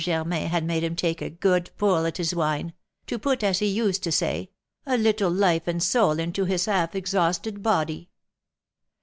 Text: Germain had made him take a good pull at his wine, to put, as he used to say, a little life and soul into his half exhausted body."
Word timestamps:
Germain 0.03 0.47
had 0.47 0.63
made 0.63 0.83
him 0.83 0.95
take 0.95 1.21
a 1.21 1.29
good 1.29 1.69
pull 1.77 2.07
at 2.07 2.17
his 2.17 2.33
wine, 2.33 2.73
to 3.05 3.19
put, 3.19 3.43
as 3.43 3.59
he 3.59 3.67
used 3.67 4.01
to 4.01 4.11
say, 4.11 4.49
a 4.83 4.97
little 4.97 5.29
life 5.29 5.67
and 5.67 5.83
soul 5.83 6.17
into 6.17 6.45
his 6.45 6.65
half 6.65 6.95
exhausted 6.95 7.61
body." 7.61 8.09